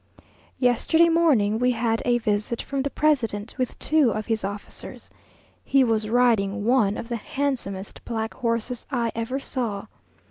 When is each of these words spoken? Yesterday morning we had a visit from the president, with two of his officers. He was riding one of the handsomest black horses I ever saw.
Yesterday 0.57 1.09
morning 1.09 1.59
we 1.59 1.69
had 1.73 2.01
a 2.05 2.17
visit 2.17 2.59
from 2.59 2.81
the 2.81 2.89
president, 2.89 3.53
with 3.59 3.77
two 3.77 4.09
of 4.09 4.25
his 4.25 4.43
officers. 4.43 5.11
He 5.63 5.83
was 5.83 6.09
riding 6.09 6.65
one 6.65 6.97
of 6.97 7.07
the 7.07 7.17
handsomest 7.17 8.03
black 8.03 8.33
horses 8.33 8.87
I 8.89 9.11
ever 9.13 9.39
saw. 9.39 9.85